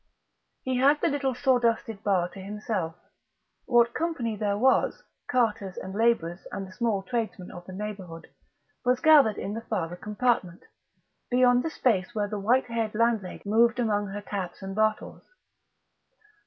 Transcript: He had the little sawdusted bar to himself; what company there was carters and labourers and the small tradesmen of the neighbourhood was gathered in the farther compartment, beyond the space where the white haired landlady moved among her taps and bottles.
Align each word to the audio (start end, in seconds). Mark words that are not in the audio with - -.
He 0.63 0.77
had 0.77 0.99
the 0.99 1.09
little 1.09 1.35
sawdusted 1.35 2.03
bar 2.03 2.27
to 2.29 2.39
himself; 2.41 2.95
what 3.67 3.93
company 3.93 4.35
there 4.35 4.57
was 4.57 5.03
carters 5.27 5.77
and 5.77 5.93
labourers 5.93 6.47
and 6.51 6.65
the 6.67 6.71
small 6.71 7.03
tradesmen 7.03 7.51
of 7.51 7.67
the 7.67 7.73
neighbourhood 7.73 8.25
was 8.83 8.99
gathered 8.99 9.37
in 9.37 9.53
the 9.53 9.61
farther 9.61 9.95
compartment, 9.95 10.63
beyond 11.29 11.61
the 11.61 11.69
space 11.69 12.15
where 12.15 12.27
the 12.27 12.39
white 12.39 12.65
haired 12.65 12.95
landlady 12.95 13.43
moved 13.47 13.77
among 13.77 14.07
her 14.07 14.21
taps 14.21 14.63
and 14.63 14.75
bottles. 14.75 15.21